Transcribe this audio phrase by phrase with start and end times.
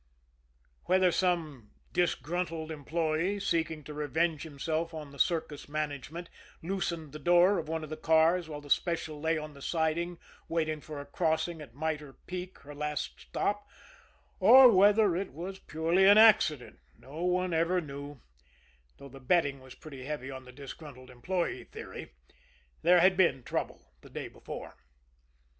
[0.85, 6.27] Whether some disgruntled employee, seeking to revenge himself on the circus management,
[6.63, 10.17] loosened the door of one of the cars while the Special lay on the siding
[10.49, 13.67] waiting for a crossing at Mitre Peak, her last stop,
[14.39, 18.21] or whether it was purely an accident, no one ever knew
[18.97, 22.09] though the betting was pretty heavy on the disgruntled employee theory
[22.81, 24.75] there had been trouble the day before.